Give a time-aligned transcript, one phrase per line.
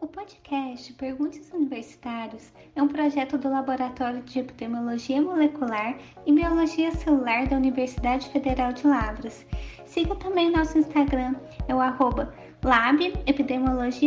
[0.00, 7.48] O podcast Perguntas Universitários é um projeto do Laboratório de Epidemiologia Molecular e Biologia Celular
[7.48, 9.44] da Universidade Federal de Lavras.
[9.84, 11.34] Siga também nosso Instagram,
[11.66, 12.32] é o arroba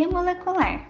[0.10, 0.88] Molecular.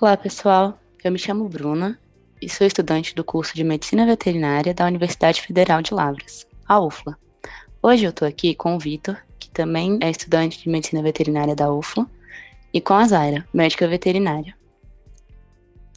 [0.00, 1.98] Olá pessoal, eu me chamo Bruna
[2.40, 7.16] e sou estudante do curso de Medicina Veterinária da Universidade Federal de Lavras a UFLA.
[7.82, 11.72] Hoje eu estou aqui com o Vitor, que também é estudante de medicina veterinária da
[11.72, 12.06] UFLA,
[12.72, 14.56] e com a Zaira, médica veterinária.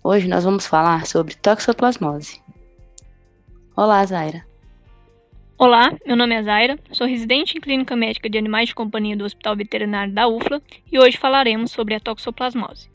[0.04, 2.42] Hoje nós vamos falar sobre toxoplasmose.
[3.76, 4.46] Olá, Zaira.
[5.58, 9.26] Olá, meu nome é Zaira, sou residente em clínica médica de animais de companhia do
[9.26, 12.90] Hospital Veterinário da UFLA e hoje falaremos sobre a toxoplasmose.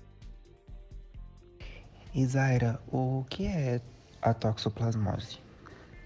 [2.14, 3.80] E Zaira, o que é
[4.22, 5.43] a toxoplasmose?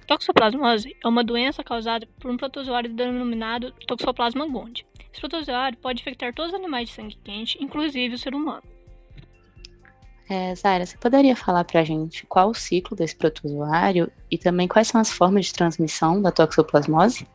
[0.09, 4.87] Toxoplasmose é uma doença causada por um protozoário denominado Toxoplasma gondii.
[5.13, 8.63] Esse protozoário pode infectar todos os animais de sangue quente, inclusive o ser humano.
[10.31, 14.67] É, Zaira, você poderia falar para a gente qual o ciclo desse protozoário e também
[14.67, 17.27] quais são as formas de transmissão da toxoplasmose?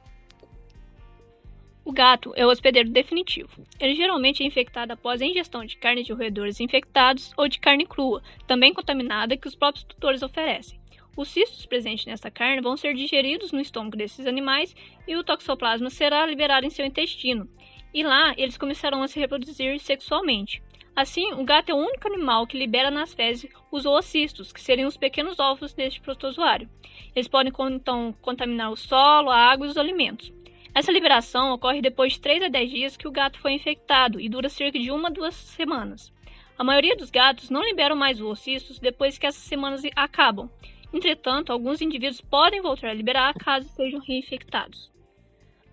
[1.85, 3.61] O gato é o hospedeiro definitivo.
[3.79, 7.85] Ele geralmente é infectado após a ingestão de carne de roedores infectados ou de carne
[7.85, 10.79] crua, também contaminada, que os próprios tutores oferecem.
[11.15, 14.75] Os cistos presentes nessa carne vão ser digeridos no estômago desses animais
[15.07, 17.47] e o toxoplasma será liberado em seu intestino.
[17.93, 20.63] E lá eles começarão a se reproduzir sexualmente.
[20.95, 24.87] Assim, o gato é o único animal que libera nas fezes os oocistos, que seriam
[24.87, 26.69] os pequenos ovos deste protozoário.
[27.15, 30.31] Eles podem então contaminar o solo, a água e os alimentos.
[30.73, 34.27] Essa liberação ocorre depois de 3 a 10 dias que o gato foi infectado e
[34.27, 36.11] dura cerca de uma a duas semanas.
[36.57, 40.49] A maioria dos gatos não liberam mais os oocistos depois que essas semanas acabam,
[40.93, 44.91] Entretanto, alguns indivíduos podem voltar a liberar caso sejam reinfectados.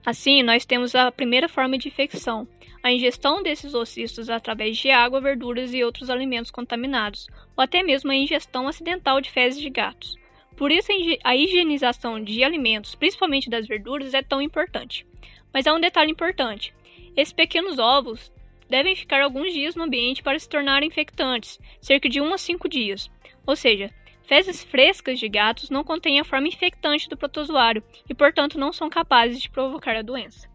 [0.04, 2.48] Assim, nós temos a primeira forma de infecção,
[2.82, 8.10] a ingestão desses ocistos através de água, verduras e outros alimentos contaminados, ou até mesmo
[8.10, 10.16] a ingestão acidental de fezes de gatos.
[10.56, 10.90] Por isso,
[11.22, 15.06] a higienização de alimentos, principalmente das verduras, é tão importante.
[15.52, 16.74] Mas há um detalhe importante:
[17.14, 18.32] esses pequenos ovos
[18.70, 22.68] devem ficar alguns dias no ambiente para se tornarem infectantes, cerca de 1 a 5
[22.68, 23.10] dias.
[23.46, 23.90] Ou seja,
[24.30, 28.88] Fezes frescas de gatos não contêm a forma infectante do protozoário e, portanto, não são
[28.88, 30.48] capazes de provocar a doença.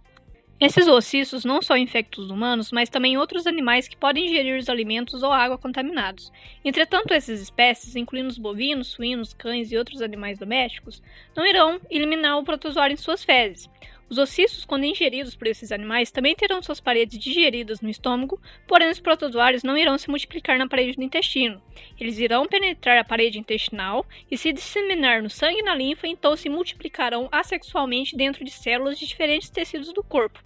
[0.57, 4.69] Esses ossiços não só infectam os humanos, mas também outros animais que podem ingerir os
[4.69, 6.31] alimentos ou água contaminados.
[6.63, 11.03] Entretanto, essas espécies, incluindo os bovinos, suínos, cães e outros animais domésticos,
[11.35, 13.69] não irão eliminar o protozoário em suas fezes.
[14.07, 18.89] Os ossiços, quando ingeridos por esses animais, também terão suas paredes digeridas no estômago, porém
[18.89, 21.59] os protozoários não irão se multiplicar na parede do intestino.
[21.99, 26.35] Eles irão penetrar a parede intestinal e se disseminar no sangue e na linfa, então
[26.37, 30.39] se multiplicarão assexualmente dentro de células de diferentes tecidos do corpo.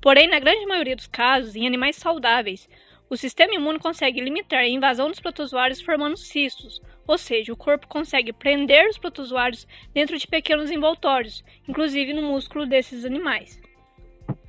[0.00, 2.68] Porém, na grande maioria dos casos, em animais saudáveis,
[3.10, 7.88] o sistema imune consegue limitar a invasão dos protozoários formando cistos, ou seja, o corpo
[7.88, 13.60] consegue prender os protozoários dentro de pequenos envoltórios, inclusive no músculo desses animais.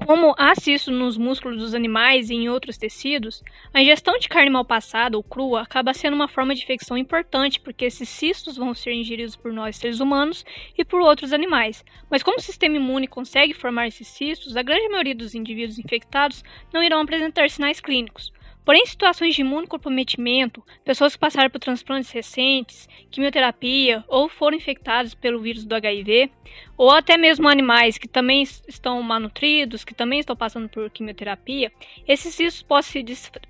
[0.06, 4.52] Como há cisto nos músculos dos animais e em outros tecidos, a ingestão de carne
[4.52, 8.76] mal passada ou crua acaba sendo uma forma de infecção importante, porque esses cistos vão
[8.76, 10.46] ser ingeridos por nós seres humanos
[10.78, 11.84] e por outros animais.
[12.12, 16.44] Mas como o sistema imune consegue formar esses cistos, a grande maioria dos indivíduos infectados
[16.72, 18.32] não irão apresentar sinais clínicos.
[18.64, 25.42] Porém, situações de imunocomprometimento, pessoas que passaram por transplantes recentes, quimioterapia ou foram infectadas pelo
[25.42, 26.32] vírus do HIV,
[26.78, 31.72] ou até mesmo animais que também estão malnutridos, que também estão passando por quimioterapia,
[32.08, 32.66] esses cistos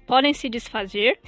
[0.05, 1.19] podem se desfazer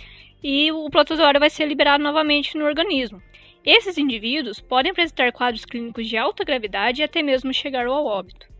[0.41, 3.21] e o protozoário vai ser liberado novamente no organismo.
[3.65, 8.52] Esses indivíduos podem apresentar quadros clínicos de alta gravidade e até mesmo chegar ao óbito.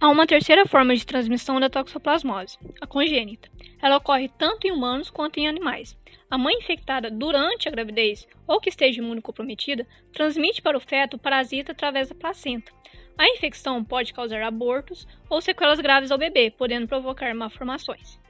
[0.00, 3.50] Há uma terceira forma de transmissão da toxoplasmose, a congênita.
[3.82, 5.98] Ela ocorre tanto em humanos quanto em animais.
[6.30, 11.18] A mãe infectada durante a gravidez ou que esteja imunocomprometida transmite para o feto o
[11.18, 12.70] parasita através da placenta.
[13.18, 18.20] A infecção pode causar abortos ou sequelas graves ao bebê, podendo provocar malformações.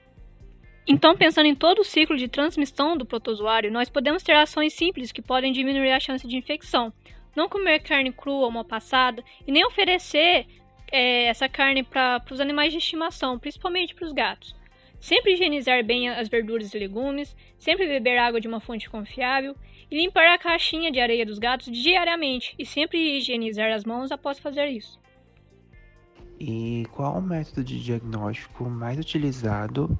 [0.87, 5.13] Então, pensando em todo o ciclo de transmissão do protozoário, nós podemos ter ações simples
[5.13, 6.91] que podem diminuir a chance de infecção.
[7.37, 10.47] Não comer carne crua ou mal passada e nem oferecer
[10.91, 14.57] é, essa carne para os animais de estimação, principalmente para os gatos.
[15.01, 19.55] Sempre higienizar bem as verduras e legumes, sempre beber água de uma fonte confiável
[19.91, 24.39] e limpar a caixinha de areia dos gatos diariamente e sempre higienizar as mãos após
[24.39, 24.99] fazer isso.
[26.41, 29.99] E qual o método de diagnóstico mais utilizado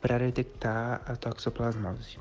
[0.00, 2.18] para detectar a toxoplasmose?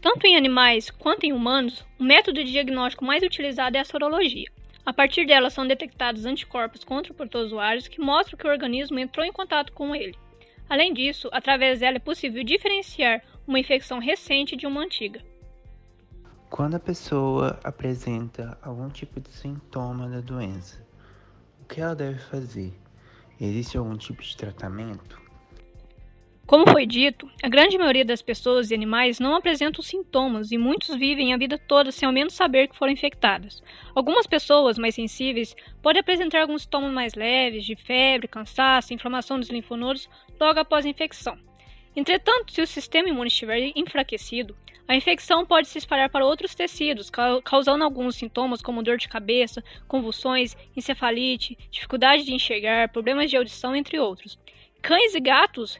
[0.00, 4.50] Tanto em animais quanto em humanos, o método de diagnóstico mais utilizado é a sorologia.
[4.84, 9.32] A partir dela são detectados anticorpos contra protozoários que mostram que o organismo entrou em
[9.32, 10.16] contato com ele.
[10.68, 15.20] Além disso, através dela é possível diferenciar uma infecção recente de uma antiga.
[16.48, 20.84] Quando a pessoa apresenta algum tipo de sintoma da doença,
[21.60, 22.72] o que ela deve fazer?
[23.40, 25.19] Existe algum tipo de tratamento?
[26.50, 30.96] Como foi dito, a grande maioria das pessoas e animais não apresentam sintomas e muitos
[30.96, 33.62] vivem a vida toda sem ao menos saber que foram infectadas.
[33.94, 39.48] Algumas pessoas mais sensíveis podem apresentar alguns sintomas mais leves, de febre, cansaço, inflamação dos
[39.48, 40.10] linfonodos
[40.40, 41.38] logo após a infecção.
[41.94, 44.56] Entretanto, se o sistema imune estiver enfraquecido,
[44.88, 47.12] a infecção pode se espalhar para outros tecidos,
[47.44, 53.76] causando alguns sintomas como dor de cabeça, convulsões, encefalite, dificuldade de enxergar, problemas de audição,
[53.76, 54.36] entre outros.
[54.82, 55.78] Cães e gatos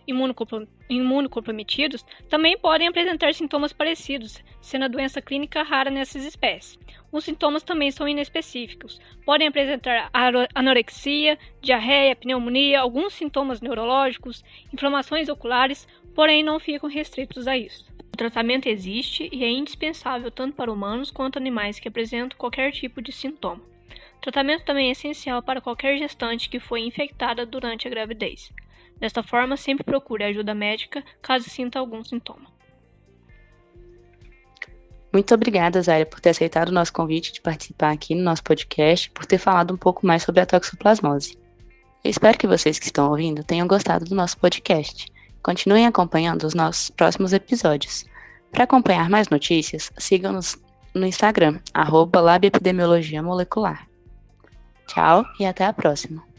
[0.89, 6.79] imunocomprometidos também podem apresentar sintomas parecidos, sendo a doença clínica rara nessas espécies.
[7.11, 9.01] Os sintomas também são inespecíficos.
[9.25, 10.11] Podem apresentar
[10.55, 17.91] anorexia, diarreia, pneumonia, alguns sintomas neurológicos, inflamações oculares, porém não ficam restritos a isso.
[18.13, 23.01] O tratamento existe e é indispensável tanto para humanos quanto animais que apresentam qualquer tipo
[23.01, 23.63] de sintoma.
[24.19, 28.53] O tratamento também é essencial para qualquer gestante que foi infectada durante a gravidez.
[29.01, 32.51] Desta forma, sempre procure ajuda médica caso sinta algum sintoma.
[35.13, 39.11] Muito obrigada, Zaira, por ter aceitado o nosso convite de participar aqui no nosso podcast,
[39.11, 41.37] por ter falado um pouco mais sobre a toxoplasmose.
[42.05, 45.07] Eu espero que vocês que estão ouvindo tenham gostado do nosso podcast.
[45.43, 48.05] Continuem acompanhando os nossos próximos episódios.
[48.53, 50.57] Para acompanhar mais notícias, sigam-nos
[50.95, 52.23] no Instagram, arroba
[53.23, 53.89] Molecular.
[54.87, 56.30] Tchau e até a próxima!